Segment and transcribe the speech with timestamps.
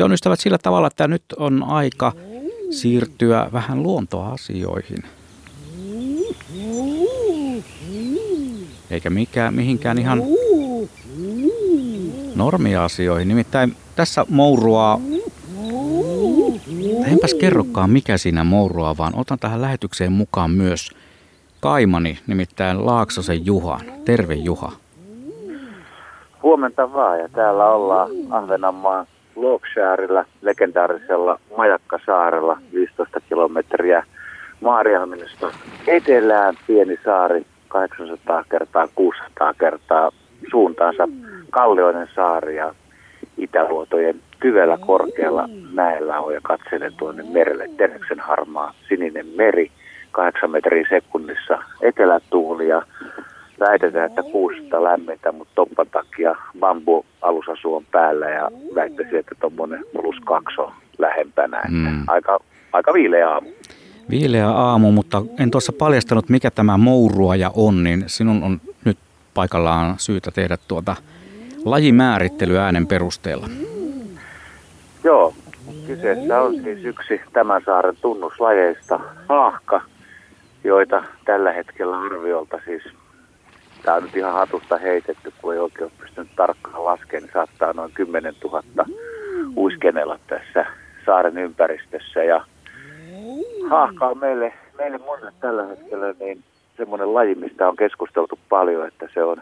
[0.00, 2.12] Se on ystävät sillä tavalla, että nyt on aika
[2.70, 5.02] siirtyä vähän luontoasioihin.
[8.90, 10.22] Eikä mikä, mihinkään ihan
[12.34, 13.28] normiasioihin.
[13.28, 15.00] Nimittäin tässä mourua,
[17.12, 20.90] enpäs kerrokaan mikä siinä mourua, vaan otan tähän lähetykseen mukaan myös
[21.60, 23.80] kaimani, nimittäin Laaksosen Juhan.
[24.04, 24.72] Terve Juha.
[26.42, 29.06] Huomenta vaan ja täällä ollaan Ahvenanmaan
[29.36, 34.04] Lokshaarilla, legendaarisella Majakkasaarella, 15 kilometriä
[34.60, 35.50] Maarianhaminasta
[35.86, 40.10] etelään, pieni saari, 800 kertaa 600 kertaa
[40.50, 41.08] suuntaansa
[41.50, 42.74] Kallioinen saari ja
[43.38, 47.68] Itäluotojen tyvellä korkealla mäellä on ja katselen tuonne merelle.
[47.76, 49.70] Teneksen harmaa sininen meri,
[50.12, 52.82] 8 metriä sekunnissa etelätuuli ja
[53.60, 59.84] väitetään, että kuusta lämmintä, mutta toppan takia bambu alusasu on päällä ja väittäisin, että tuommoinen
[59.92, 61.62] plus kaksi on lähempänä.
[61.68, 62.04] Mm.
[62.06, 62.38] Aika,
[62.72, 63.48] aika viileä aamu.
[64.10, 68.98] Viileä aamu, mutta en tuossa paljastanut, mikä tämä mouruaja on, niin sinun on nyt
[69.34, 70.96] paikallaan syytä tehdä tuota
[71.64, 73.48] lajimäärittely äänen perusteella.
[75.04, 75.34] Joo,
[75.86, 79.82] kyseessä on siis yksi tämän saaren tunnuslajeista, haahka,
[80.64, 82.82] joita tällä hetkellä arviolta siis
[83.82, 87.72] tämä on nyt ihan hatusta heitetty, kun ei oikein ole pystynyt tarkkaan laskemaan, niin saattaa
[87.72, 88.62] noin 10 000
[89.56, 90.66] uiskenella tässä
[91.06, 92.24] saaren ympäristössä.
[92.24, 92.44] Ja
[93.70, 96.44] haahka on meille, meille monelle tällä hetkellä niin
[96.76, 99.36] semmoinen laji, mistä on keskusteltu paljon, että se on,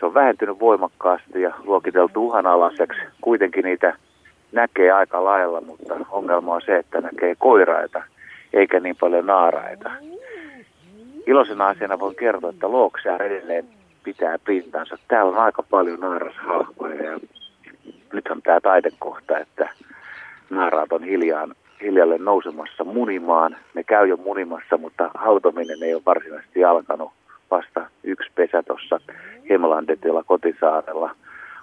[0.00, 3.00] se on vähentynyt voimakkaasti ja luokiteltu uhanalaiseksi.
[3.20, 3.96] Kuitenkin niitä
[4.52, 8.02] näkee aika lailla, mutta ongelma on se, että näkee koiraita
[8.52, 9.90] eikä niin paljon naaraita
[11.28, 13.64] iloisena asiana voin kertoa, että Looksear edelleen
[14.04, 14.98] pitää pintansa.
[15.08, 17.18] Täällä on aika paljon naarashalkoja ja
[18.12, 19.68] nyt on tämä taidekohta, että
[20.50, 23.56] naaraat on hiljaan, hiljalle nousemassa munimaan.
[23.74, 27.12] Ne käy jo munimassa, mutta hautominen ei ole varsinaisesti alkanut.
[27.50, 29.00] Vasta yksi pesä tuossa
[29.50, 31.10] Hemlandetilla kotisaarella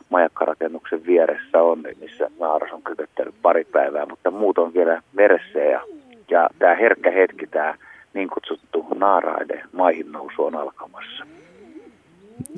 [0.10, 5.82] majakkarakennuksen vieressä on, missä naaras on kyköttänyt pari päivää, mutta muut on vielä meressä ja,
[6.30, 7.76] ja tämä herkkä hetki, tämä
[8.16, 11.26] niin kutsuttu naaraiden maihin nousu on alkamassa.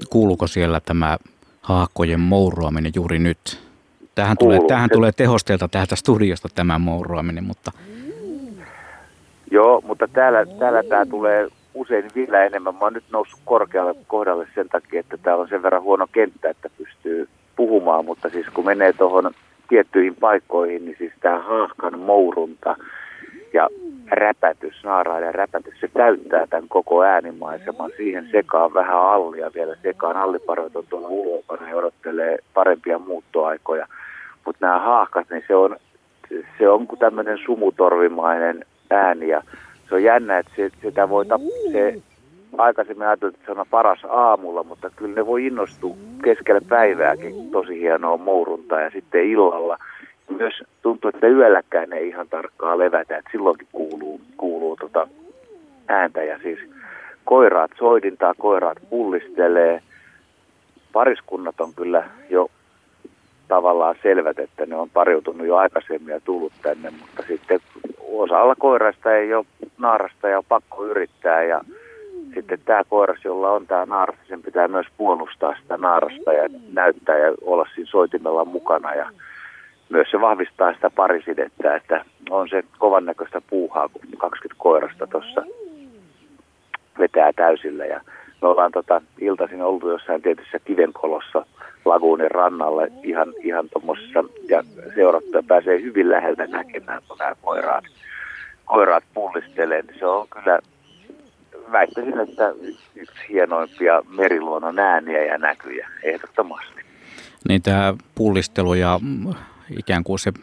[0.09, 1.17] Kuuluuko siellä tämä
[1.61, 3.59] haakkojen mouruaminen juuri nyt?
[4.15, 7.71] Tähän, tulee, tähän tulee tehosteelta täältä studiosta tämä mouruaminen, mutta...
[9.51, 12.75] Joo, mutta täällä, täällä tämä tulee usein vielä enemmän.
[12.75, 16.49] Mä oon nyt noussut korkealle kohdalle sen takia, että täällä on sen verran huono kenttä,
[16.49, 19.31] että pystyy puhumaan, mutta siis kun menee tuohon
[19.69, 22.75] tiettyihin paikkoihin, niin siis tämä haahkan mourunta
[23.53, 23.69] ja
[24.11, 27.91] räpätys, naaraiden räpätys, se täyttää tämän koko äänimaiseman.
[27.97, 30.17] Siihen sekaan vähän allia vielä sekaan.
[30.17, 33.87] Alliparvet on tuolla ulkona ja odottelee parempia muuttoaikoja.
[34.45, 35.77] Mutta nämä haahkat, niin se on,
[36.57, 39.41] se on kuin tämmöinen sumutorvimainen ääni ja
[39.89, 42.01] se on jännä, että se, sitä voi tap- se
[42.57, 47.79] aikaisemmin ajateltiin, että se on paras aamulla, mutta kyllä ne voi innostua keskellä päivääkin tosi
[47.79, 49.77] hienoa mouruntaa ja sitten illalla–
[50.29, 55.07] myös tuntuu, että yölläkään ei ihan tarkkaa levätä, että silloinkin kuuluu, kuuluu tota
[55.87, 56.23] ääntä.
[56.23, 56.59] Ja siis
[57.25, 59.81] koiraat soidintaa, koiraat pullistelee.
[60.93, 62.49] Pariskunnat on kyllä jo
[63.47, 67.59] tavallaan selvät, että ne on pariutunut jo aikaisemmin ja tullut tänne, mutta sitten
[68.11, 69.45] osalla koiraista ei ole
[69.77, 71.43] naarasta ja on pakko yrittää.
[71.43, 71.61] Ja
[72.33, 77.17] sitten tämä koiras, jolla on tämä naaras, sen pitää myös puolustaa sitä naarasta ja näyttää
[77.17, 78.95] ja olla siinä soitimella mukana.
[78.95, 79.09] Ja
[79.89, 85.43] myös se vahvistaa sitä parisidettä, että on se kovan näköistä puuhaa, kun 20 koirasta tuossa
[86.99, 87.85] vetää täysillä.
[87.85, 88.01] Ja
[88.41, 91.45] me ollaan tota, iltaisin oltu jossain tietyssä kivenkolossa
[91.85, 94.63] laguunin rannalle ihan, ihan tuommoisessa, ja
[94.95, 97.85] seurattuja pääsee hyvin läheltä näkemään, kun nämä koiraat,
[98.65, 99.81] koiraat pullistelee.
[99.81, 100.59] Niin se on kyllä,
[101.71, 102.53] väittäisin, että
[102.95, 106.81] yksi hienoimpia meriluonnon ääniä ja näkyjä, ehdottomasti.
[107.47, 108.99] Niin tämä pullistelu ja
[109.79, 110.33] ikään kuin se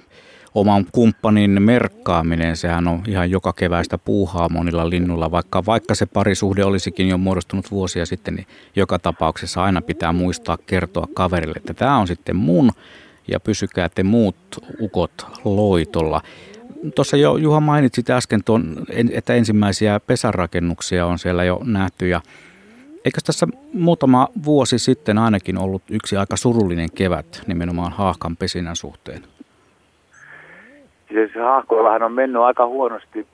[0.55, 6.65] oman kumppanin merkkaaminen, sehän on ihan joka keväistä puuhaa monilla linnulla, vaikka, vaikka se parisuhde
[6.65, 11.99] olisikin jo muodostunut vuosia sitten, niin joka tapauksessa aina pitää muistaa kertoa kaverille, että tämä
[11.99, 12.71] on sitten mun
[13.29, 14.37] ja pysykää te muut
[14.81, 16.21] ukot loitolla.
[16.95, 18.77] Tuossa jo Juha mainitsit äsken, tuon,
[19.13, 22.21] että ensimmäisiä pesärakennuksia on siellä jo nähty ja
[23.05, 29.23] Eikö tässä muutama vuosi sitten ainakin ollut yksi aika surullinen kevät nimenomaan haahkan pesinän suhteen?
[31.09, 33.27] Siis haahkoillahan on mennyt aika huonosti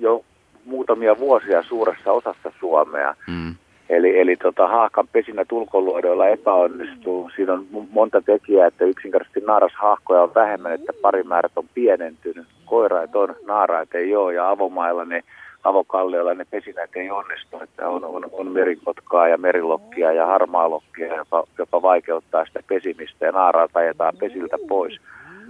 [0.00, 0.24] jo
[0.64, 3.14] muutamia vuosia suuressa osassa Suomea.
[3.26, 3.54] Mm.
[3.88, 7.30] Eli, eli tota, haahkan pesinät ulkoluodoilla epäonnistuu.
[7.36, 12.46] Siinä on monta tekijää, että yksinkertaisesti naarashahkoja on vähemmän, että parimäärät on pienentynyt.
[12.64, 15.22] Koiraat on, naaraat ei ole ja avomailla ne
[15.64, 17.60] avokallioilla ne pesinät ei onnistu.
[17.62, 23.32] Että on, on, on merikotkaa ja merilokkia ja harmaalokkia, jopa, jopa vaikeuttaa sitä pesimistä ja
[23.32, 25.00] naaraat ajetaan pesiltä pois.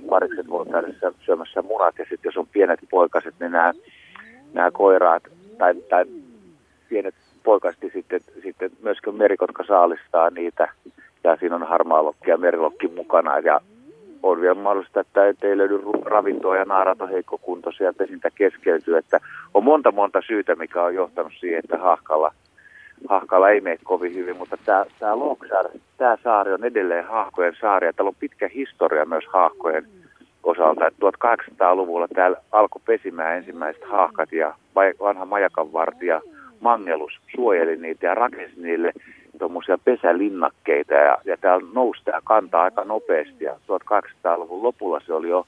[0.08, 0.88] Parikset voi käydä
[1.20, 3.72] syömässä munat ja sitten jos on pienet poikaset, niin nämä,
[4.52, 5.22] nämä koiraat
[5.58, 6.04] tai, tai
[6.88, 7.14] pienet
[7.44, 10.68] poikasti sitten, sitten myöskin merikotka saalistaa niitä
[11.24, 13.60] ja siinä on harmaalokki ja merilokki mukana ja
[14.22, 18.96] on vielä mahdollista, että ei löydy ravintoa ja naarat on heikkokuntoisia ja pesintä keskeytyy.
[18.96, 19.20] Että
[19.54, 22.34] on monta monta syytä, mikä on johtanut siihen, että hahkalla,
[23.08, 25.14] hahkalla ei mene kovin hyvin, mutta tämä, tämä
[25.96, 29.86] tämä saari on edelleen hahkojen saari ja täällä on pitkä historia myös hahkojen
[30.42, 30.86] osalta.
[30.86, 34.54] Että 1800-luvulla täällä alkoi pesimään ensimmäiset hahkat ja
[35.00, 36.20] vanha majakanvartija
[36.60, 38.92] Mangelus suojeli niitä ja rakensi niille
[39.38, 45.28] tuommoisia pesälinnakkeita ja, ja täällä nousi tämä kanta aika nopeasti ja 1800-luvun lopulla se oli
[45.28, 45.46] jo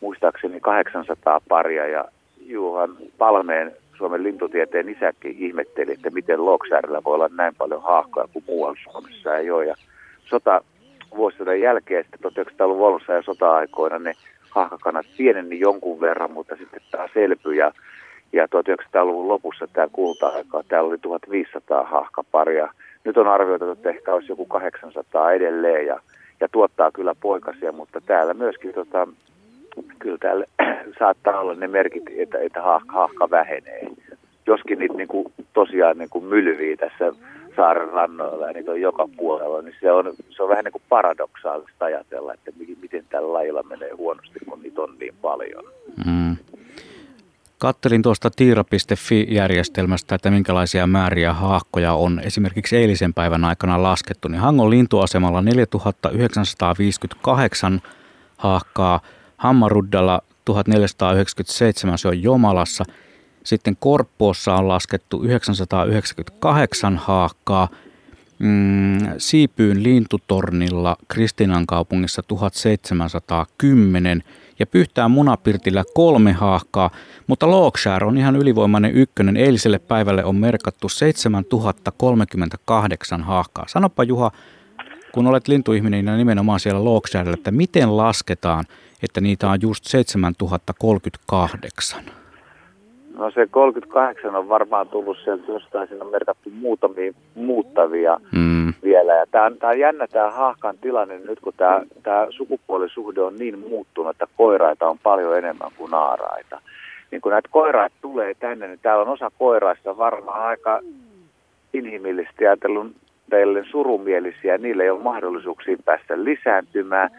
[0.00, 2.04] muistaakseni 800 paria ja
[2.46, 8.44] Juhan Palmeen Suomen lintutieteen isäkin ihmetteli, että miten Loksäärillä voi olla näin paljon haahkoja kuin
[8.48, 9.66] muualla Suomessa ei ole.
[9.66, 9.74] Ja
[10.24, 10.62] sota
[11.16, 14.12] vuosisadan jälkeen, sitten 1900-luvun alussa ja sota-aikoina ne
[14.50, 17.72] haahkakannat pieneni jonkun verran, mutta sitten tämä selpyi ja,
[18.32, 22.72] ja 1900-luvun lopussa tämä kulta-aika, täällä oli 1500 haahkaparia
[23.04, 26.00] nyt on arvioitu, että ehkä olisi joku 800 edelleen ja,
[26.40, 29.08] ja tuottaa kyllä poikasia, mutta täällä myöskin tota,
[29.98, 30.44] kyllä täällä
[30.98, 33.86] saattaa olla ne merkit, että, että haahka, haahka vähenee.
[34.46, 37.12] Joskin niitä niin kuin, tosiaan niin kuin mylvii tässä
[37.56, 40.82] saaren rannoilla ja niitä on joka puolella, niin se on, se on vähän niin kuin
[40.88, 45.64] paradoksaalista ajatella, että miten tällä lajilla menee huonosti, kun niitä on niin paljon.
[46.06, 46.36] Mm.
[47.60, 54.28] Kattelin tuosta tiira.fi-järjestelmästä, että minkälaisia määriä haakkoja on esimerkiksi eilisen päivän aikana laskettu.
[54.28, 57.80] Niin Hangon lintuasemalla 4958
[58.36, 59.00] haakkaa,
[59.36, 62.84] Hammaruddalla 1497, se on Jomalassa.
[63.44, 67.68] Sitten Korppoossa on laskettu 998 haakkaa,
[68.38, 74.22] mm, Siipyyn lintutornilla Kristinan kaupungissa 1710
[74.60, 76.90] ja Pyhtään munapirtillä kolme haahkaa,
[77.26, 79.36] mutta Lookshire on ihan ylivoimainen ykkönen.
[79.36, 83.64] Eiliselle päivälle on merkattu 7038 haahkaa.
[83.68, 84.30] Sanopa Juha,
[85.12, 88.64] kun olet lintuihminen ja nimenomaan siellä Lookshirella, että miten lasketaan,
[89.02, 92.19] että niitä on just 7038?
[93.20, 98.74] No se 38 on varmaan tullut sieltä jostain, siinä on merkattu muutamia muuttavia mm.
[98.82, 99.14] vielä.
[99.14, 103.36] Ja tämä on, tämä on jännä tämä haahkan tilanne nyt, kun tämä, tämä sukupuolisuhde on
[103.36, 106.60] niin muuttunut, että koiraita on paljon enemmän kuin naaraita.
[107.10, 110.80] Niin kun näitä koiraita tulee tänne, niin täällä on osa koiraista varmaan aika
[111.72, 112.94] inhimillisesti ajatellun
[113.30, 114.58] teille surumielisiä.
[114.58, 117.10] Niillä ei ole mahdollisuuksia päästä lisääntymään.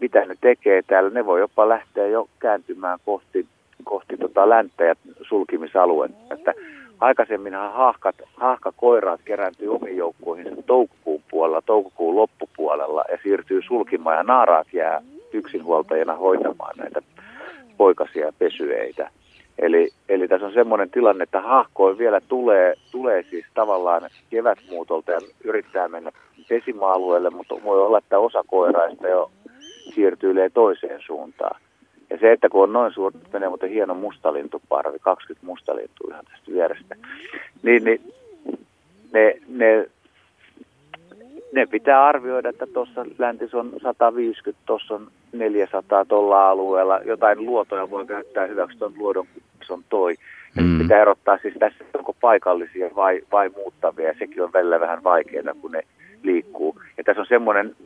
[0.00, 1.10] Mitä ne tekee täällä?
[1.10, 3.46] Ne voi jopa lähteä jo kääntymään kohti
[3.88, 6.34] kohti tota länttä ja sulkimisaluetta.
[6.34, 6.54] Että
[7.00, 14.66] aikaisemminhan haahkat, haahkakoiraat kerääntyy omiin joukkoihin toukokuun puolella, toukokuun loppupuolella ja siirtyy sulkimaan ja naaraat
[14.72, 15.02] jää
[15.32, 17.00] yksinhuoltajana hoitamaan näitä
[17.76, 19.10] poikasia pesyeitä.
[19.58, 25.20] Eli, eli tässä on semmoinen tilanne, että haahkoin vielä tulee, tulee siis tavallaan kevätmuutolta ja
[25.44, 26.10] yrittää mennä
[26.48, 29.30] pesimaalueelle, mutta voi olla, että osa koiraista jo
[29.94, 31.60] siirtyy toiseen suuntaan.
[32.10, 36.52] Ja se, että kun on noin suuri, menee muuten hieno mustalintuparvi, 20 mustalintua ihan tästä
[36.52, 36.96] vierestä,
[37.62, 38.00] niin, niin
[39.12, 39.88] ne, ne,
[41.52, 47.00] ne pitää arvioida, että tuossa läntis on 150, tuossa on 400 tuolla alueella.
[47.04, 49.26] Jotain luotoja voi käyttää hyväksi tuon luodon,
[49.66, 50.14] se on toi.
[50.56, 50.78] Ja mm.
[50.78, 54.08] pitää erottaa siis tässä, onko paikallisia vai, vai muuttavia.
[54.08, 55.82] Ja sekin on välillä vähän vaikeaa, kun ne
[56.22, 56.80] liikkuu.
[56.98, 57.76] Ja tässä on semmoinen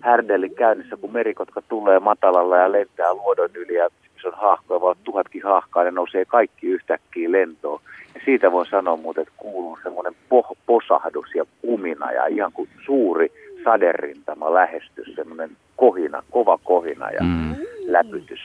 [0.00, 3.88] härdeli käynnissä, kun merikotka tulee matalalla ja lentää luodon yli ja
[4.22, 7.80] se on haahkoja, vaan tuhatkin haahkaa, ne nousee kaikki yhtäkkiä lentoon.
[8.14, 12.68] Ja siitä voi sanoa muuten, että kuuluu semmoinen po- posahdus ja umina ja ihan kuin
[12.86, 13.32] suuri
[13.64, 17.56] saderintama lähestys, semmoinen kohina, kova kohina ja mm.
[17.86, 18.40] läpytys.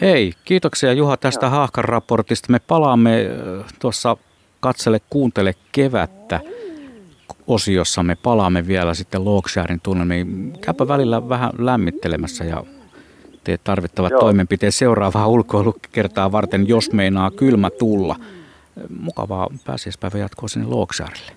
[0.00, 1.50] Hei, kiitoksia Juha tästä no.
[1.50, 2.52] haahkan raportista.
[2.52, 3.30] Me palaamme
[3.78, 4.16] tuossa
[4.60, 6.19] Katsele, kuuntele kevättä
[7.46, 10.52] osiossa me palaamme vielä sitten Logshirein tunnelmiin.
[10.60, 12.64] Käypä välillä vähän lämmittelemässä ja
[13.44, 14.20] teet tarvittavat Joo.
[14.20, 18.16] toimenpiteet seuraavaa ulkoilukertaa varten, jos meinaa kylmä tulla.
[19.00, 21.32] Mukavaa pääsiäispäivä jatkoa sinne Logshirelle.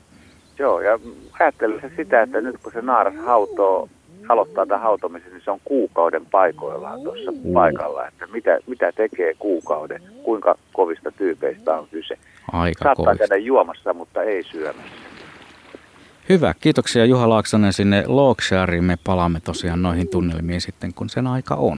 [0.60, 1.00] Joo, ja
[1.40, 3.90] ajattelen sitä, että nyt kun se naaras hautoo
[4.30, 7.54] aloittaa tämän hautomisen, niin se on kuukauden paikoillaan tuossa Mm.
[7.54, 12.18] paikalla, että mitä, mitä tekee kuukauden, kuinka kovista tyypeistä on kyse.
[12.54, 13.28] Aika Saattaa kovista.
[13.28, 14.92] käydä juomassa, mutta ei syömässä.
[16.30, 18.84] Hyvä, kiitoksia Juha Laaksonen sinne Loakshireen.
[18.84, 21.72] Me palaamme tosiaan noihin tunnelmiin sitten, kun sen aika on.